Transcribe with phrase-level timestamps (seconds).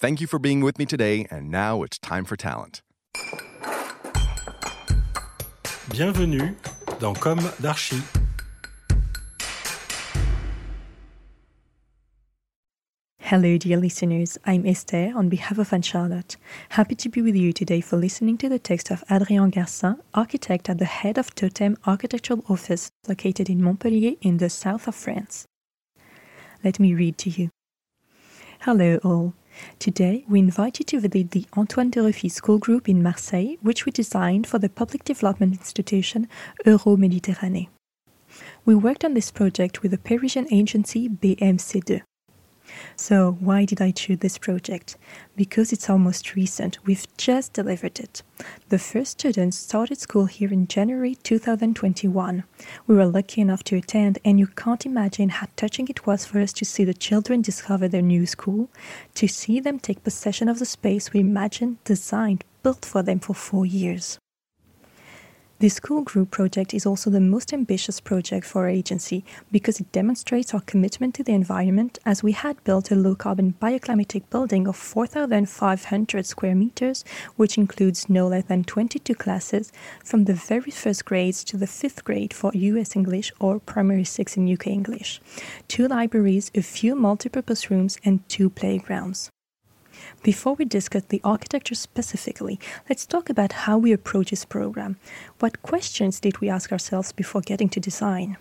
[0.00, 2.80] Thank you for being with me today, and now it's time for talent.
[5.90, 6.54] Bienvenue
[6.98, 8.00] dans Com d'Archi.
[13.18, 14.38] Hello, dear listeners.
[14.46, 16.38] I'm Esther on behalf of Anne Charlotte.
[16.70, 20.70] Happy to be with you today for listening to the text of Adrien Garcin, architect
[20.70, 25.46] at the head of Totem Architectural Office located in Montpellier in the south of France.
[26.64, 27.50] Let me read to you.
[28.60, 29.34] Hello, all.
[29.78, 33.86] Today, we invite you to visit the Antoine de Ruffi School Group in Marseille, which
[33.86, 36.28] we designed for the public development institution
[36.66, 37.68] Euro Méditerranée.
[38.64, 42.02] We worked on this project with the Parisian agency BMC2.
[42.96, 44.96] So, why did I choose this project?
[45.36, 46.78] Because it's almost recent.
[46.84, 48.22] We've just delivered it.
[48.68, 52.44] The first students started school here in January 2021.
[52.86, 56.40] We were lucky enough to attend, and you can't imagine how touching it was for
[56.40, 58.70] us to see the children discover their new school,
[59.14, 63.34] to see them take possession of the space we imagined, designed, built for them for
[63.34, 64.18] four years.
[65.60, 69.92] This school group project is also the most ambitious project for our agency because it
[69.92, 74.66] demonstrates our commitment to the environment as we had built a low carbon bioclimatic building
[74.66, 77.04] of 4,500 square meters,
[77.36, 79.70] which includes no less than 22 classes
[80.02, 84.38] from the very first grades to the fifth grade for US English or Primary 6
[84.38, 85.20] in UK English,
[85.68, 89.30] two libraries, a few multipurpose rooms, and two playgrounds.
[90.22, 92.60] Before we discuss the architecture specifically,
[92.90, 94.98] let's talk about how we approach this program.
[95.38, 98.36] What questions did we ask ourselves before getting to design?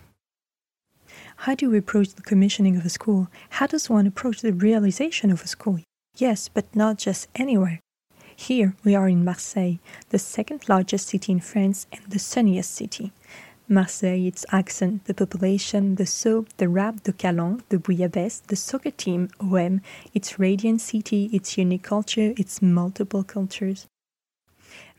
[1.38, 3.30] How do we approach the commissioning of a school?
[3.52, 5.80] How does one approach the realization of a school?
[6.18, 7.80] Yes, but not just anywhere.
[8.36, 9.80] Here we are in Marseille,
[10.10, 13.14] the second largest city in France and the sunniest city.
[13.72, 18.90] Marseille, its accent, the population, the soap, the rap, the calanque, the bouillabaisse, the soccer
[18.90, 19.82] team, OM,
[20.12, 23.86] its radiant city, its unique culture, its multiple cultures.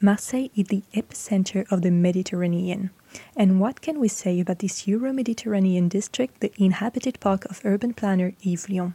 [0.00, 2.90] Marseille is the epicenter of the Mediterranean.
[3.36, 7.92] And what can we say about this Euro Mediterranean district, the inhabited park of urban
[7.92, 8.94] planner Yves Lion?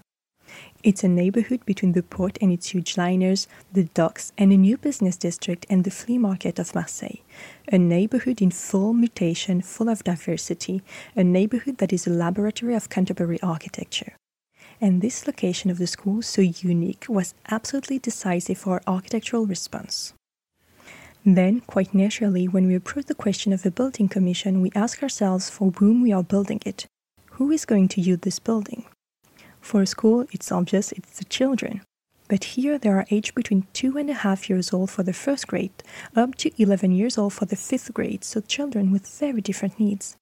[0.85, 4.77] It's a neighborhood between the port and its huge liners, the docks, and a new
[4.77, 7.23] business district and the flea market of Marseille.
[7.71, 10.83] A neighborhood in full mutation, full of diversity,
[11.15, 14.13] a neighborhood that is a laboratory of contemporary architecture.
[14.79, 20.13] And this location of the school, so unique, was absolutely decisive for our architectural response.
[21.25, 25.49] Then, quite naturally, when we approach the question of a building commission, we ask ourselves
[25.49, 26.85] for whom we are building it.
[27.31, 28.85] Who is going to use this building?
[29.65, 31.81] For school, it's obvious it's the children.
[32.29, 35.47] But here they are aged between two and a half years old for the first
[35.47, 35.81] grade,
[36.15, 40.17] up to 11 years old for the fifth grade, so children with very different needs.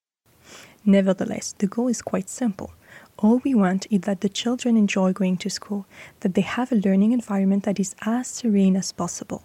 [0.86, 2.72] Nevertheless, the goal is quite simple.
[3.18, 5.88] All we want is that the children enjoy going to school,
[6.22, 9.44] that they have a learning environment that is as serene as possible.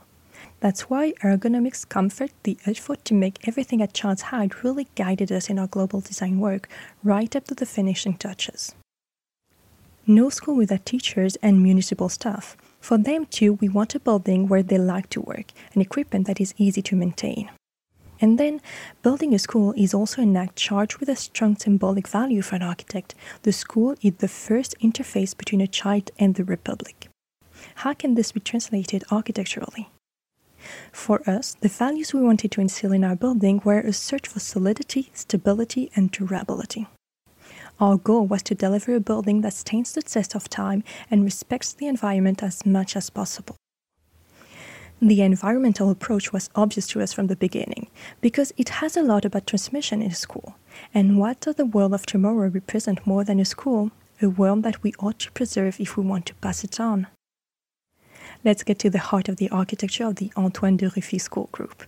[0.61, 5.51] That's why ergonomics, comfort, the effort to make everything at Child's Height really guided us
[5.51, 6.69] in our global design work,
[7.03, 8.77] right up to the finishing touches
[10.09, 12.56] no school without teachers and municipal staff.
[12.81, 16.41] For them too, we want a building where they like to work and equipment that
[16.41, 17.50] is easy to maintain.
[18.21, 18.61] And then,
[19.03, 22.62] building a school is also an act charged with a strong symbolic value for an
[22.62, 23.15] architect.
[23.43, 27.09] The school is the first interface between a child and the Republic.
[27.77, 29.88] How can this be translated architecturally?
[30.93, 34.41] For us, the values we wanted to instill in our building were a search for
[34.41, 36.88] solidity, stability, and durability.
[37.81, 41.73] Our goal was to deliver a building that stands the test of time and respects
[41.73, 43.57] the environment as much as possible.
[45.01, 47.89] The environmental approach was obvious to us from the beginning
[48.21, 50.57] because it has a lot about transmission in school.
[50.93, 53.93] And what does the world of tomorrow represent more than a school?
[54.21, 57.07] a world that we ought to preserve if we want to pass it on.
[58.45, 61.85] Let's get to the heart of the architecture of the Antoine de Ruffi School Group.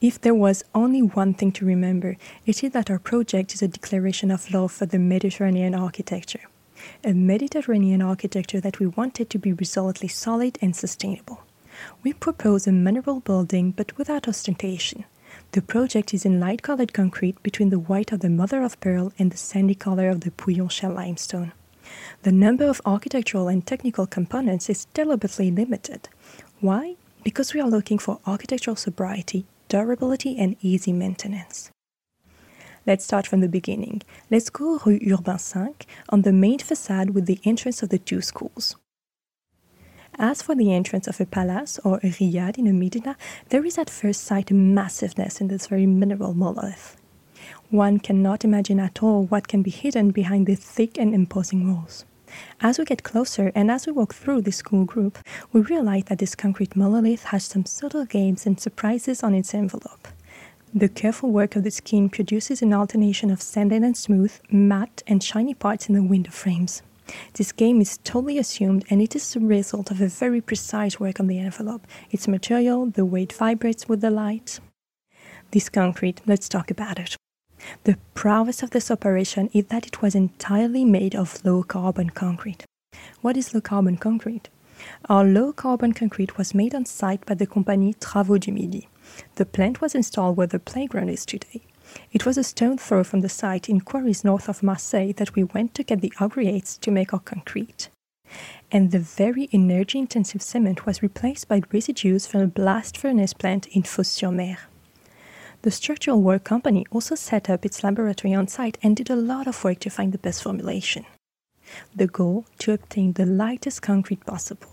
[0.00, 3.68] If there was only one thing to remember, it is that our project is a
[3.68, 6.42] declaration of love for the Mediterranean architecture.
[7.02, 11.44] A Mediterranean architecture that we wanted to be resolutely solid and sustainable.
[12.02, 15.06] We propose a mineral building but without ostentation.
[15.52, 19.14] The project is in light colored concrete between the white of the mother of pearl
[19.18, 21.52] and the sandy color of the Pouillon shell limestone.
[22.22, 26.10] The number of architectural and technical components is deliberately limited.
[26.60, 26.96] Why?
[27.24, 31.70] Because we are looking for architectural sobriety, durability, and easy maintenance.
[32.86, 34.02] Let's start from the beginning.
[34.30, 35.74] Let's go Rue Urbain 5
[36.10, 38.76] on the main facade with the entrance of the two schools.
[40.18, 43.16] As for the entrance of a palace or a riad in a medina,
[43.48, 46.96] there is at first sight a massiveness in this very mineral monolith.
[47.70, 52.04] One cannot imagine at all what can be hidden behind the thick and imposing walls.
[52.60, 55.18] As we get closer and as we walk through the school group,
[55.52, 60.08] we realize that this concrete monolith has some subtle games and surprises on its envelope.
[60.74, 65.22] The careful work of the skin produces an alternation of sanded and smooth, matte and
[65.22, 66.82] shiny parts in the window frames.
[67.34, 71.20] This game is totally assumed and it is the result of a very precise work
[71.20, 74.60] on the envelope, its material, the way it vibrates with the light.
[75.52, 77.16] This concrete, let's talk about it.
[77.84, 82.64] The prowess of this operation is that it was entirely made of low carbon concrete.
[83.20, 84.48] What is low carbon concrete?
[85.08, 88.88] Our low carbon concrete was made on site by the company Travaux du Midi.
[89.36, 91.62] The plant was installed where the playground is today.
[92.12, 95.44] It was a stone throw from the site in quarries north of Marseille that we
[95.44, 97.88] went to get the aggregates to make our concrete.
[98.72, 103.68] And the very energy intensive cement was replaced by residues from a blast furnace plant
[103.68, 104.58] in Fos-sur-Mer.
[105.66, 109.48] The structural work company also set up its laboratory on site and did a lot
[109.48, 111.04] of work to find the best formulation.
[111.92, 114.68] The goal to obtain the lightest concrete possible.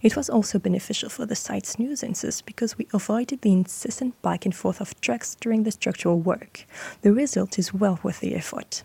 [0.00, 4.54] It was also beneficial for the site's nuisances because we avoided the incessant back and
[4.54, 6.64] forth of trucks during the structural work.
[7.02, 8.82] The result is well worth the effort.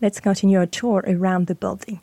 [0.00, 2.02] Let's continue our tour around the building.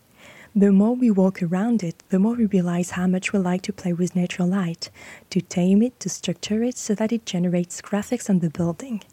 [0.57, 3.71] The more we walk around it, the more we realize how much we like to
[3.71, 4.89] play with natural light,
[5.29, 9.03] to tame it, to structure it so that it generates graphics on the building.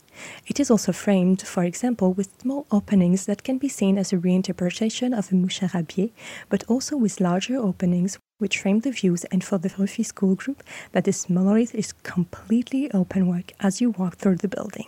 [0.46, 4.16] It is also framed, for example, with small openings that can be seen as a
[4.16, 6.12] reinterpretation of a moucharabieh,
[6.48, 10.62] but also with larger openings which frame the views and for the Ruffi School Group
[10.92, 14.86] that this monolith is completely open work as you walk through the building.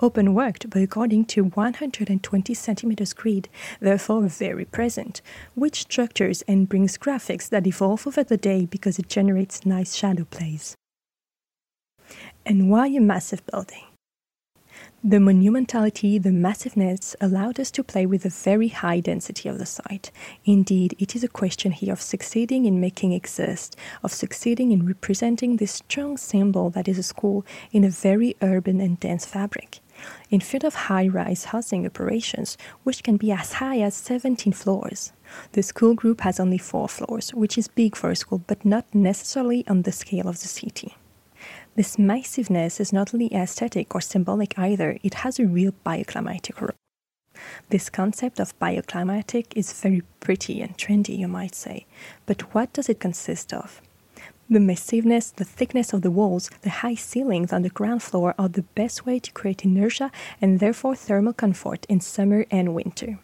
[0.00, 3.48] Open worked but according to 120 centimeters grid,
[3.80, 5.20] therefore very present,
[5.54, 10.24] which structures and brings graphics that evolve over the day because it generates nice shadow
[10.24, 10.74] plays.
[12.46, 13.87] And why a massive building?
[15.04, 19.64] The monumentality, the massiveness allowed us to play with the very high density of the
[19.64, 20.10] site.
[20.44, 25.56] Indeed, it is a question here of succeeding in making exist, of succeeding in representing
[25.56, 29.78] this strong symbol that is a school in a very urban and dense fabric.
[30.30, 35.12] In front of high rise housing operations, which can be as high as 17 floors,
[35.52, 38.84] the school group has only four floors, which is big for a school but not
[38.94, 40.96] necessarily on the scale of the city.
[41.78, 46.74] This massiveness is not only aesthetic or symbolic either, it has a real bioclimatic role.
[47.68, 51.86] This concept of bioclimatic is very pretty and trendy, you might say,
[52.26, 53.80] but what does it consist of?
[54.50, 58.48] The massiveness, the thickness of the walls, the high ceilings on the ground floor are
[58.48, 63.20] the best way to create inertia and therefore thermal comfort in summer and winter.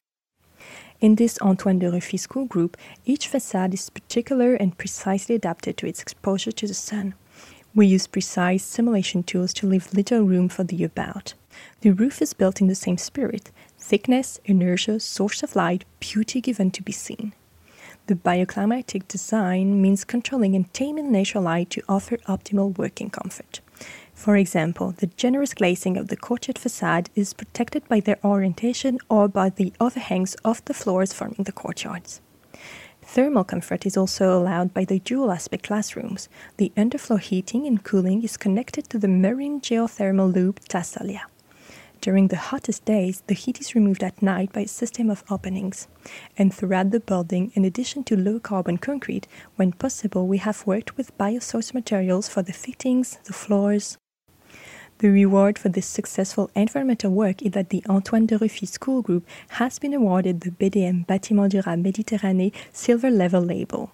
[1.00, 5.88] In this Antoine de Ruffi school group, each facade is particular and precisely adapted to
[5.88, 7.14] its exposure to the sun.
[7.76, 11.34] We use precise simulation tools to leave little room for the about.
[11.80, 16.70] The roof is built in the same spirit thickness, inertia, source of light, beauty given
[16.70, 17.34] to be seen.
[18.06, 23.60] The bioclimatic design means controlling and taming natural light to offer optimal working comfort.
[24.14, 29.26] For example, the generous glazing of the courtyard facade is protected by their orientation or
[29.26, 32.20] by the overhangs of the floors forming the courtyards.
[33.06, 36.28] Thermal comfort is also allowed by the dual aspect classrooms.
[36.56, 41.22] The underfloor heating and cooling is connected to the marine geothermal loop Thassalia.
[42.00, 45.88] During the hottest days, the heat is removed at night by a system of openings.
[46.36, 50.96] And throughout the building, in addition to low carbon concrete, when possible, we have worked
[50.96, 53.96] with biosource materials for the fittings, the floors,
[54.98, 59.26] the reward for this successful environmental work is that the Antoine de Ruffi School Group
[59.48, 63.92] has been awarded the BDM Bâtiment Durable Méditerranée Silver Level label,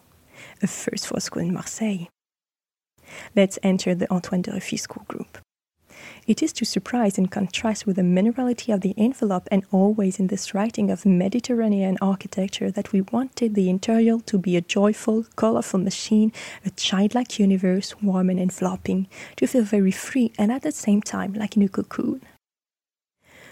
[0.63, 2.07] a first for school in Marseille.
[3.35, 5.39] Let's enter the Antoine de Ruffi School Group.
[6.27, 10.27] It is to surprise and contrast with the minerality of the envelope and always in
[10.27, 15.81] this writing of Mediterranean architecture that we wanted the interior to be a joyful, colorful
[15.81, 16.33] machine,
[16.65, 21.33] a childlike universe, warm and enveloping, to feel very free and at the same time
[21.33, 22.21] like in a cocoon.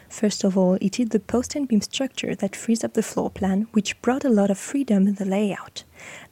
[0.09, 3.31] First of all, it is the post and beam structure that frees up the floor
[3.31, 5.85] plan, which brought a lot of freedom in the layout.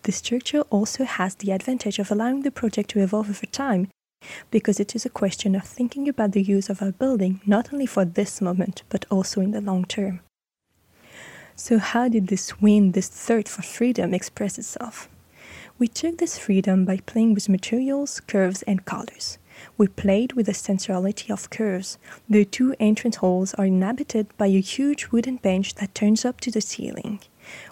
[0.05, 3.89] The structure also has the advantage of allowing the project to evolve over time,
[4.51, 7.87] because it is a question of thinking about the use of our building not only
[7.87, 10.21] for this moment, but also in the long term.
[11.55, 15.09] So, how did this win, this thirst for freedom, express itself?
[15.79, 19.39] We took this freedom by playing with materials, curves, and colors.
[19.79, 21.99] We played with the sensuality of curves.
[22.29, 26.51] The two entrance halls are inhabited by a huge wooden bench that turns up to
[26.51, 27.21] the ceiling.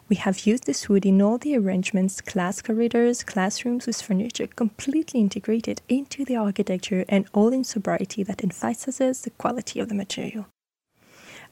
[0.09, 5.21] We have used this wood in all the arrangements, class corridors, classrooms with furniture completely
[5.21, 10.47] integrated into the architecture and all in sobriety that emphasizes the quality of the material.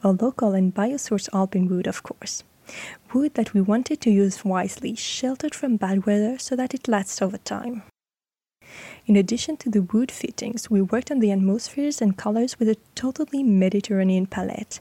[0.03, 2.43] A local and biosourced alpine wood, of course.
[3.13, 7.21] Wood that we wanted to use wisely, sheltered from bad weather so that it lasts
[7.21, 7.83] over time.
[9.05, 12.77] In addition to the wood fittings, we worked on the atmospheres and colors with a
[12.95, 14.79] totally Mediterranean palette.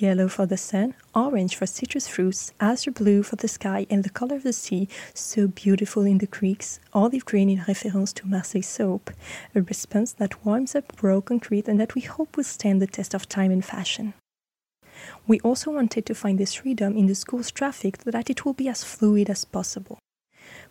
[0.00, 4.10] Yellow for the sun, orange for citrus fruits, azure blue for the sky and the
[4.10, 8.60] color of the sea, so beautiful in the creeks, olive green in reference to Marseille
[8.62, 9.12] soap,
[9.54, 13.14] a response that warms up raw concrete and that we hope will stand the test
[13.14, 14.14] of time and fashion.
[15.28, 18.54] We also wanted to find this freedom in the school's traffic so that it will
[18.54, 19.98] be as fluid as possible.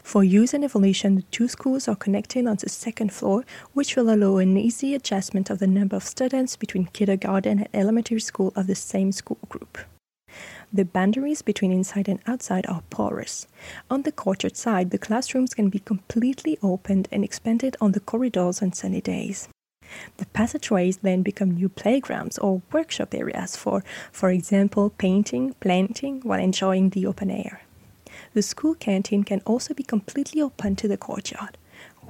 [0.02, 4.14] For use and evolution, the two schools are connected on the second floor, which will
[4.14, 8.68] allow an easy adjustment of the number of students between kindergarten and elementary school of
[8.68, 9.78] the same school group.
[10.74, 13.48] The boundaries between inside and outside are porous.
[13.90, 18.62] On the courtyard side, the classrooms can be completely opened and expanded on the corridors
[18.62, 19.48] on sunny days.
[20.18, 26.40] The passageways then become new playgrounds or workshop areas for, for example, painting, planting while
[26.40, 27.62] enjoying the open air.
[28.34, 31.58] The school canteen can also be completely open to the courtyard.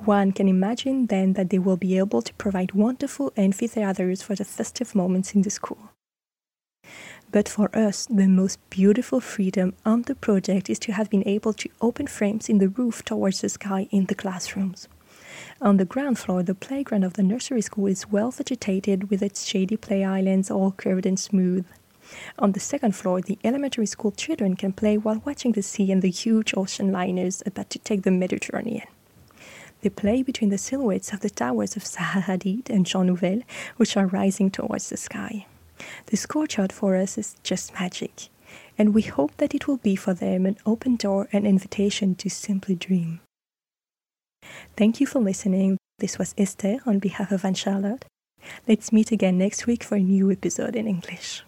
[0.05, 4.45] One can imagine then that they will be able to provide wonderful amphitheaters for the
[4.45, 5.91] festive moments in the school.
[7.31, 11.53] But for us, the most beautiful freedom on the project is to have been able
[11.53, 14.87] to open frames in the roof towards the sky in the classrooms.
[15.61, 19.45] On the ground floor, the playground of the nursery school is well vegetated with its
[19.45, 21.65] shady play islands all curved and smooth.
[22.39, 26.01] On the second floor, the elementary school children can play while watching the sea and
[26.01, 28.87] the huge ocean liners about to take the Mediterranean.
[29.81, 33.41] They play between the silhouettes of the towers of Zaha Hadid and Jean Nouvel,
[33.77, 35.45] which are rising towards the sky.
[36.05, 38.29] This courtyard for us is just magic,
[38.77, 42.29] and we hope that it will be for them an open door and invitation to
[42.29, 43.19] simply dream.
[44.77, 45.77] Thank you for listening.
[45.99, 48.05] This was Esther on behalf of Anne Charlotte.
[48.67, 51.43] Let's meet again next week for a new episode in English.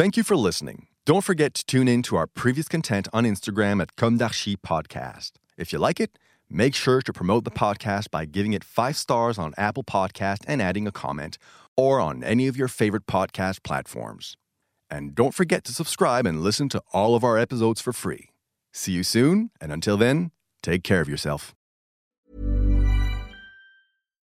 [0.00, 0.86] Thank you for listening.
[1.04, 5.32] Don't forget to tune in to our previous content on Instagram at Comme Podcast.
[5.58, 9.36] If you like it, make sure to promote the podcast by giving it five stars
[9.36, 11.36] on Apple Podcast and adding a comment,
[11.76, 14.38] or on any of your favorite podcast platforms.
[14.90, 18.30] And don't forget to subscribe and listen to all of our episodes for free.
[18.72, 20.30] See you soon, and until then,
[20.62, 21.54] take care of yourself.